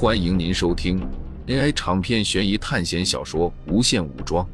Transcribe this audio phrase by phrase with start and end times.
[0.00, 1.00] 欢迎您收听
[1.48, 4.46] AI 长篇悬疑探险小说《无限武装》，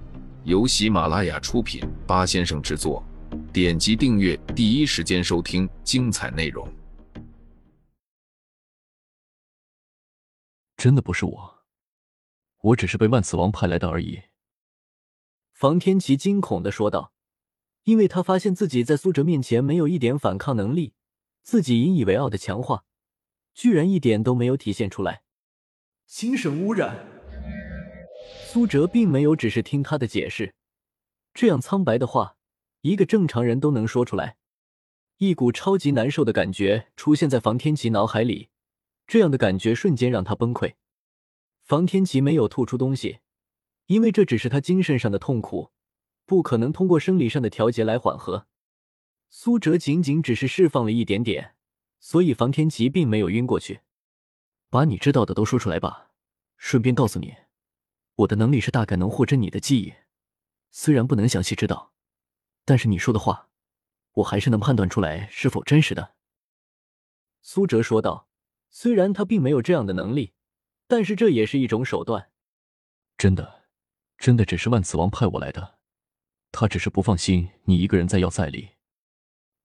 [0.45, 3.05] 由喜马拉雅出品，八先生制作。
[3.52, 6.67] 点击订阅，第一时间收听精彩内容。
[10.79, 11.54] 真的不是我，
[12.62, 14.22] 我只是被万磁王派来的而已。
[15.52, 17.12] 房天琪惊恐的说道，
[17.82, 20.95] 因为他发现自己在苏哲面前没有一点反抗能力，
[21.42, 22.86] 自己引以为傲的强化，
[23.52, 25.23] 居然一点都没有体现出来。
[26.07, 27.06] 精神污染。
[28.47, 30.55] 苏哲并没有只是听他的解释，
[31.33, 32.37] 这样苍白的话，
[32.83, 34.37] 一个正常人都能说出来。
[35.19, 38.48] 一股超级难受的感觉出现在房天琪脑海里，
[39.06, 40.75] 这样的感觉瞬间让他崩溃。
[41.62, 43.20] 房天琪没有吐出东西，
[43.86, 45.70] 因为这只是他精神上的痛苦，
[46.27, 48.47] 不可能通过生理上的调节来缓和。
[49.30, 51.55] 苏哲仅仅只是释放了一点点，
[51.98, 53.80] 所以房天琪并没有晕过去。
[54.74, 56.10] 把你知道的都说出来吧，
[56.56, 57.37] 顺便告诉你，
[58.16, 59.94] 我的能力是大概能获知你的记忆，
[60.72, 61.92] 虽然不能详细知道，
[62.64, 63.50] 但是你说的话，
[64.14, 66.17] 我还是能判断出来是否真实的。”
[67.41, 68.28] 苏哲说道。
[68.69, 70.33] 虽然他并没有这样的能力，
[70.89, 72.33] 但是这也是一种手段。
[73.17, 73.67] 真的，
[74.19, 75.78] 真的只是万磁王派我来的，
[76.50, 78.70] 他只是不放心你一个人在要塞里，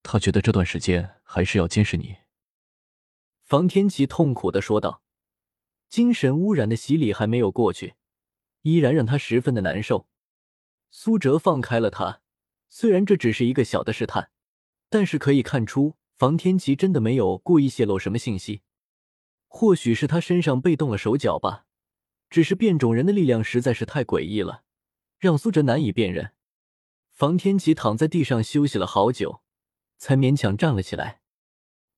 [0.04, 2.18] 他觉得这段时间还是要监视你。
[3.50, 5.02] 房天琪痛苦的说道
[5.90, 7.94] ：“精神污染的洗礼还没有过去，
[8.62, 10.06] 依然让他十分的难受。”
[10.92, 12.20] 苏哲放开了他，
[12.68, 14.30] 虽然这只是一个小的试探，
[14.88, 18.62] 但是可以看出房天琪真的没有故意泄露什么信息。
[19.48, 21.66] 或许是他身上被动了手脚吧，
[22.28, 24.62] 只是变种人的力量实在是太诡异了，
[25.18, 26.30] 让苏哲难以辨认。
[27.10, 29.42] 房天琪躺在地上休息了好久，
[29.98, 31.19] 才勉强站了起来。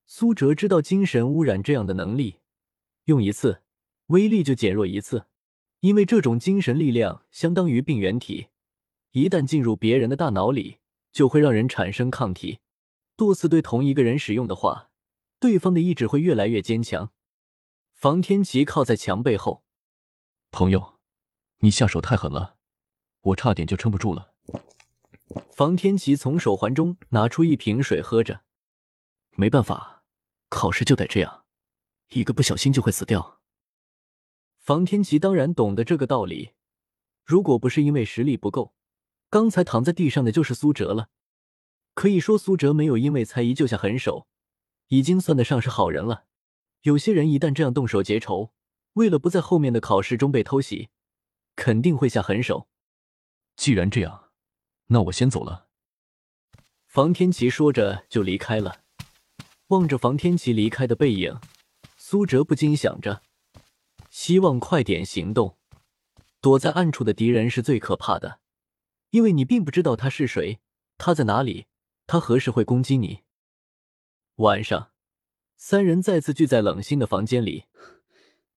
[0.05, 2.39] 苏哲知道精神污染这样的能力，
[3.05, 3.61] 用一次
[4.07, 5.25] 威力就减弱一次，
[5.79, 8.47] 因为这种精神力量相当于病原体，
[9.11, 10.79] 一旦进入别人的大脑里，
[11.11, 12.59] 就会让人产生抗体。
[13.15, 14.89] 多次对同一个人使用的话，
[15.39, 17.11] 对方的意志会越来越坚强。
[17.93, 19.63] 房天琪靠在墙背后，
[20.51, 20.99] 朋友，
[21.59, 22.55] 你下手太狠了，
[23.21, 24.33] 我差点就撑不住了。
[25.51, 28.41] 房天琪从手环中拿出一瓶水喝着，
[29.35, 30.03] 没办法。
[30.49, 31.45] 考试就得这样，
[32.09, 33.41] 一个不小心就会死掉。
[34.59, 36.51] 房天琪当然懂得这个道理，
[37.25, 38.75] 如果不是因为实力不够，
[39.31, 41.09] 刚才躺在地上的就是苏哲了。
[41.95, 44.27] 可以说，苏哲没有因为猜疑就下狠手，
[44.89, 46.25] 已经算得上是好人了。
[46.83, 48.53] 有些人一旦这样动手结仇，
[48.93, 50.89] 为了不在后面的考试中被偷袭，
[51.55, 52.67] 肯定会下狠手。
[53.55, 54.29] 既然这样，
[54.87, 55.67] 那我先走了。
[56.85, 58.82] 房天琪说着就离开了。
[59.73, 61.39] 望着房天琪离开的背影，
[61.97, 63.23] 苏哲不禁想着：
[64.11, 65.57] 希望快点行动。
[66.39, 68.39] 躲在暗处的敌人是最可怕的，
[69.09, 70.59] 因为你并不知道他是谁，
[70.99, 71.65] 他在哪里，
[72.05, 73.23] 他何时会攻击你。
[74.35, 74.91] 晚上，
[75.57, 77.65] 三人再次聚在冷心的房间里。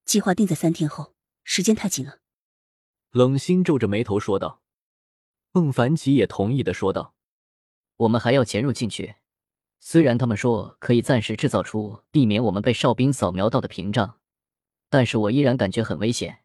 [0.05, 2.19] 计划定在三天后，时间太紧了。
[3.09, 4.61] 冷心皱着眉头说道。
[5.51, 7.15] 孟凡奇也同意的说道
[7.97, 9.15] ：“我们还要潜入进去。”
[9.79, 14.19] 虽然他们说可以暂时制造出避免我们被哨兵扫描到的屏障，
[14.89, 16.43] 但是我依然感觉很危险。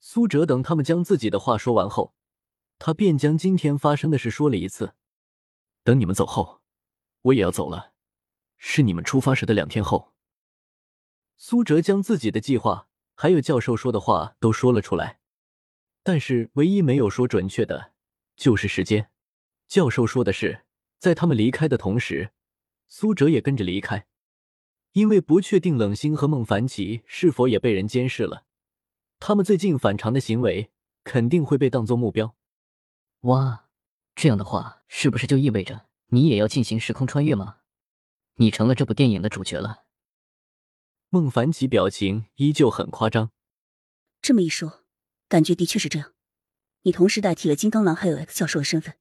[0.00, 2.14] 苏哲等他们将自己的话说完后，
[2.78, 4.94] 他便将今天发生的事说了一次。
[5.84, 6.60] 等你们走后，
[7.22, 7.92] 我也要走了，
[8.58, 10.12] 是你们出发时的两天后。
[11.36, 15.20] 苏哲将自己的计划还有教授说的话都说了出来，
[16.02, 17.92] 但是唯一没有说准确的，
[18.36, 19.10] 就是时间。
[19.68, 20.64] 教授说的是。
[21.00, 22.30] 在他们离开的同时，
[22.86, 24.06] 苏哲也跟着离开，
[24.92, 28.44] 因为不确定冷星和孟凡奇是否也被人监视了。
[29.18, 30.70] 他们最近反常的行为
[31.02, 32.36] 肯定会被当作目标。
[33.20, 33.70] 哇，
[34.14, 37.56] 这样的话，是不是就意味着你也要进行时空穿越吗？
[38.34, 39.84] 你成了这部电影的主角了。
[41.08, 43.30] 孟凡奇表情依旧很夸张。
[44.20, 44.84] 这么一说，
[45.28, 46.12] 感觉的确是这样。
[46.82, 48.96] 你同时代替了金刚狼还有 X 教授的身份。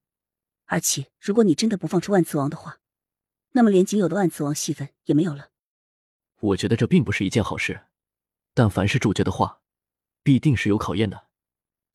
[0.72, 2.80] 而且，如果你真的不放出万磁王的话，
[3.54, 5.50] 那么连仅有的万磁王戏份也没有了。
[6.40, 7.88] 我觉得这并不是一件好事，
[8.54, 9.62] 但凡是主角的话，
[10.22, 11.28] 必定是有考验的。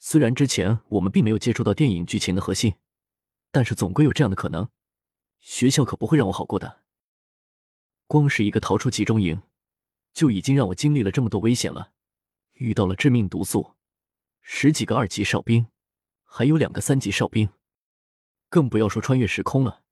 [0.01, 2.75] 虽然之前我们并没有接触到电影剧情的核心，
[3.53, 4.69] 但是总归有这样的可能。
[5.39, 6.81] 学校可不会让我好过的。
[8.09, 9.41] 光是一个逃出集中营，
[10.13, 11.93] 就已经让我经历了这么多危险了，
[12.55, 13.77] 遇到了致命毒素，
[14.43, 15.69] 十几个二级哨兵，
[16.25, 17.49] 还有两个三级哨兵。
[18.55, 19.83] 更不要说穿越时空了，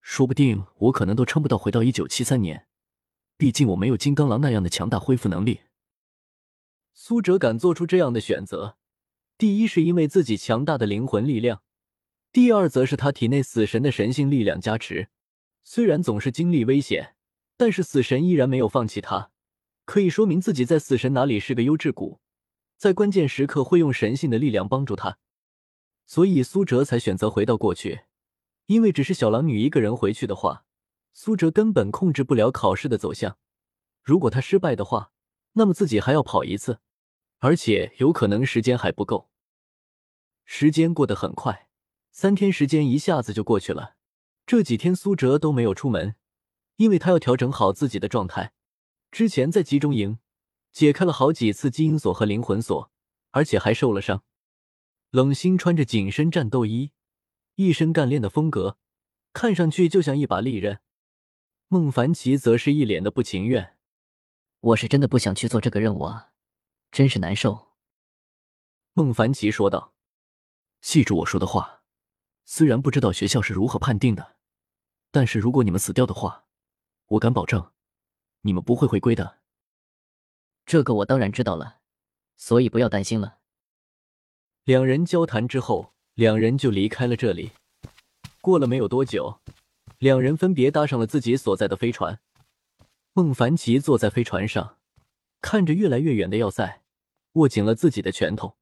[0.00, 2.66] 说不定我可能都撑不到回到一九七三年。
[3.36, 5.60] 毕竟我没有金刚狼那样的强大恢复能力。
[6.92, 8.76] 苏哲敢做出这样的选择，
[9.38, 11.62] 第一是因为自己强大的灵魂力量，
[12.32, 15.06] 第二则是他体内死神的神性力量加持。
[15.62, 17.14] 虽然总是经历危险，
[17.56, 19.30] 但是死神依然没有放弃他，
[19.84, 22.18] 可以说明自己在死神哪里是个优质股，
[22.76, 25.18] 在关键时刻会用神性的力量帮助他。
[26.10, 28.00] 所以苏哲才选择回到过去，
[28.66, 30.64] 因为只是小狼女一个人回去的话，
[31.12, 33.38] 苏哲根本控制不了考试的走向。
[34.02, 35.12] 如果他失败的话，
[35.52, 36.80] 那么自己还要跑一次，
[37.38, 39.30] 而且有可能时间还不够。
[40.44, 41.68] 时间过得很快，
[42.10, 43.94] 三天时间一下子就过去了。
[44.44, 46.16] 这几天苏哲都没有出门，
[46.74, 48.52] 因为他要调整好自己的状态。
[49.12, 50.18] 之前在集中营
[50.72, 52.90] 解开了好几次基因锁和灵魂锁，
[53.30, 54.24] 而且还受了伤。
[55.10, 56.92] 冷心穿着紧身战斗衣，
[57.56, 58.78] 一身干练的风格，
[59.32, 60.80] 看上去就像一把利刃。
[61.66, 63.76] 孟凡奇则是一脸的不情愿
[64.60, 66.32] ：“我是真的不想去做这个任务啊，
[66.92, 67.72] 真是难受。”
[68.94, 69.94] 孟凡奇说道
[70.80, 71.82] ：“记住我说的话，
[72.44, 74.36] 虽然不知道学校是如何判定的，
[75.10, 76.46] 但是如果你们死掉的话，
[77.06, 77.72] 我敢保证，
[78.42, 79.40] 你们不会回归的。”
[80.64, 81.80] 这个我当然知道了，
[82.36, 83.39] 所以不要担心了。
[84.64, 87.52] 两人交谈之后，两人就离开了这里。
[88.40, 89.40] 过了没有多久，
[89.98, 92.20] 两人分别搭上了自己所在的飞船。
[93.12, 94.76] 孟凡奇坐在飞船上，
[95.40, 96.82] 看着越来越远的要塞，
[97.32, 98.54] 握紧了自己的拳头。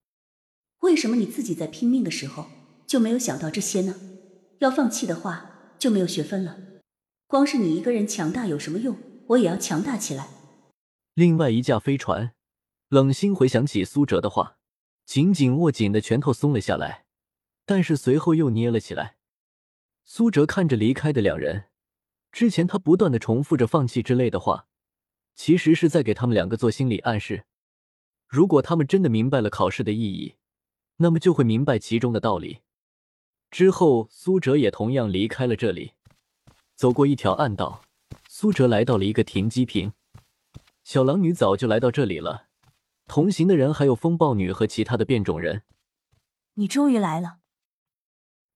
[0.80, 2.46] 为什么你自己在拼命的时候
[2.86, 3.96] 就没有想到这些呢？
[4.60, 6.56] 要放弃的话就没有学分了。
[7.26, 8.96] 光是你一个人强大有什么用？
[9.28, 10.28] 我也要强大起来。
[11.14, 12.32] 另外一架飞船，
[12.88, 14.57] 冷心回想起苏哲的话。
[15.08, 17.06] 紧紧握紧的拳头松了下来，
[17.64, 19.16] 但是随后又捏了起来。
[20.04, 21.70] 苏哲看着离开的两人，
[22.30, 24.66] 之前他不断的重复着放弃之类的话，
[25.34, 27.46] 其实是在给他们两个做心理暗示。
[28.26, 30.34] 如果他们真的明白了考试的意义，
[30.98, 32.58] 那么就会明白其中的道理。
[33.50, 35.92] 之后，苏哲也同样离开了这里，
[36.74, 37.82] 走过一条暗道，
[38.28, 39.94] 苏哲来到了一个停机坪。
[40.84, 42.47] 小狼女早就来到这里了。
[43.08, 45.62] 同行的人还有风暴女和其他的变种人。
[46.54, 47.38] 你终于来了。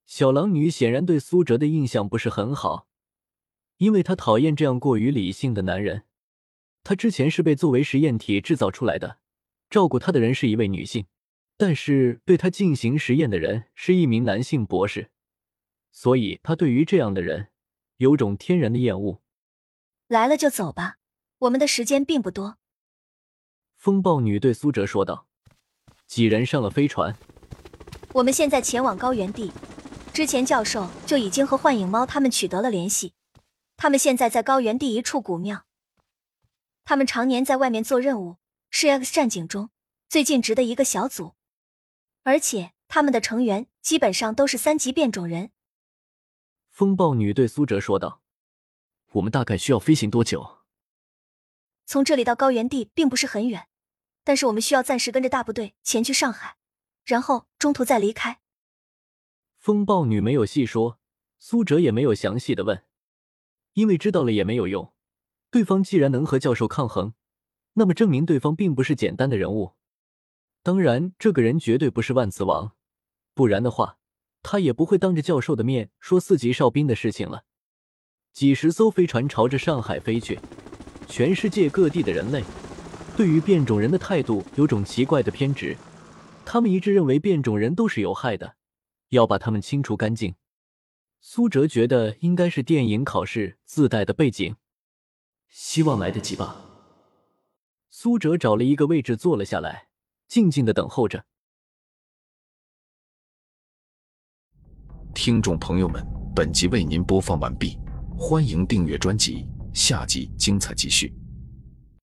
[0.04, 2.86] 小狼女显然对苏哲的印象不是很好，
[3.78, 6.04] 因为她讨厌这样过于理性的男人。
[6.84, 9.18] 她之前是被作为实验体制造出来的，
[9.70, 11.06] 照顾她的人是一位女性，
[11.56, 15.10] 但是对她进行实验的人是一名男性博士，
[15.90, 17.48] 所以她对于这样的人
[17.96, 19.22] 有种天然的厌恶。
[20.08, 20.98] 来了就走吧，
[21.38, 22.58] 我们的时间并不多。
[23.82, 25.26] 风暴女对苏哲说道
[26.06, 27.18] ：“几人上了飞船，
[28.12, 29.50] 我们现在前往高原地。
[30.14, 33.14] 之前教授就已经和幻影猫他们取得了联系，
[33.76, 35.64] 他们现在在高原地一处古庙。
[36.84, 38.36] 他们常年在外面做任务，
[38.70, 39.70] 是 X 战警中
[40.08, 41.34] 最尽职的一个小组，
[42.22, 45.50] 而且他们的成员基本上都是三级变种人。”
[46.70, 48.20] 风暴女对苏哲说道
[49.14, 50.58] ：“我们大概需要飞行多久？
[51.84, 53.66] 从这里到高原地并不是很远。”
[54.24, 56.56] 但是我们需要暂时跟着大部队前去上海，
[57.04, 58.40] 然后中途再离开。
[59.58, 60.98] 风暴女没有细说，
[61.38, 62.84] 苏哲也没有详细的问，
[63.74, 64.92] 因为知道了也没有用。
[65.50, 67.14] 对方既然能和教授抗衡，
[67.74, 69.74] 那么证明对方并不是简单的人物。
[70.62, 72.72] 当然，这个人绝对不是万磁王，
[73.34, 73.98] 不然的话，
[74.42, 77.44] 他也不会当着教授的面说四级哨兵的事情了。
[78.32, 80.38] 几十艘飞船朝着上海飞去，
[81.06, 82.42] 全世界各地的人类。
[83.16, 85.76] 对于变种人的态度有种奇怪的偏执，
[86.44, 88.56] 他们一致认为变种人都是有害的，
[89.10, 90.34] 要把他们清除干净。
[91.20, 94.56] 苏哲觉得应该是电影考试自带的背景，
[95.48, 96.64] 希望来得及吧。
[97.90, 99.88] 苏哲找了一个位置坐了下来，
[100.26, 101.24] 静静的等候着。
[105.14, 106.04] 听众朋友们，
[106.34, 107.78] 本集为您播放完毕，
[108.18, 111.21] 欢迎订阅专辑，下集精彩继续。